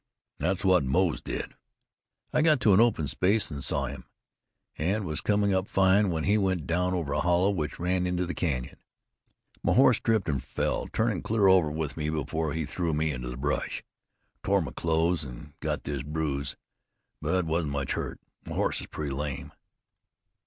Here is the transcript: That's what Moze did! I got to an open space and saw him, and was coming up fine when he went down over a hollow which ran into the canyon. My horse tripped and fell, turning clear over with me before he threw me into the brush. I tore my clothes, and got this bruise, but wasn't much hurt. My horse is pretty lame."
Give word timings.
That's 0.39 0.65
what 0.65 0.83
Moze 0.83 1.21
did! 1.21 1.53
I 2.33 2.41
got 2.41 2.59
to 2.61 2.73
an 2.73 2.79
open 2.79 3.07
space 3.07 3.51
and 3.51 3.63
saw 3.63 3.85
him, 3.85 4.05
and 4.75 5.05
was 5.05 5.21
coming 5.21 5.53
up 5.53 5.67
fine 5.67 6.09
when 6.09 6.23
he 6.23 6.39
went 6.39 6.65
down 6.65 6.95
over 6.95 7.13
a 7.13 7.19
hollow 7.21 7.51
which 7.51 7.77
ran 7.77 8.07
into 8.07 8.25
the 8.25 8.33
canyon. 8.33 8.77
My 9.61 9.73
horse 9.73 9.99
tripped 9.99 10.27
and 10.27 10.43
fell, 10.43 10.87
turning 10.87 11.21
clear 11.21 11.45
over 11.47 11.69
with 11.69 11.97
me 11.97 12.09
before 12.09 12.53
he 12.53 12.65
threw 12.65 12.95
me 12.95 13.11
into 13.11 13.29
the 13.29 13.37
brush. 13.37 13.83
I 14.37 14.39
tore 14.41 14.63
my 14.63 14.71
clothes, 14.71 15.23
and 15.23 15.53
got 15.59 15.83
this 15.83 16.01
bruise, 16.01 16.55
but 17.21 17.45
wasn't 17.45 17.73
much 17.73 17.93
hurt. 17.93 18.19
My 18.43 18.55
horse 18.55 18.81
is 18.81 18.87
pretty 18.87 19.13
lame." 19.13 19.51